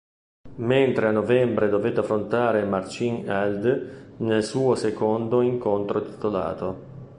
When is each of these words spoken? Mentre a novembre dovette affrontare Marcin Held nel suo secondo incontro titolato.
Mentre 0.55 1.05
a 1.05 1.11
novembre 1.11 1.69
dovette 1.69 1.99
affrontare 1.99 2.63
Marcin 2.65 3.23
Held 3.29 4.15
nel 4.17 4.43
suo 4.43 4.73
secondo 4.73 5.41
incontro 5.43 6.01
titolato. 6.03 6.79